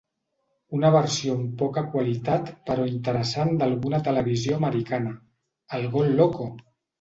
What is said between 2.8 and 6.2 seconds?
interessant d’alguna televisió americana: el ‘gol